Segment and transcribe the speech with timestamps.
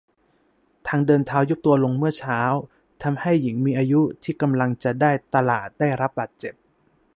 [0.87, 2.39] ทางเดินเท้ายุบตัวลงเมื่อเช้า
[3.03, 6.53] ทำให้หญิงมีอายุที่กำลังจะได้ตลาดได้รับบาดเจ็บ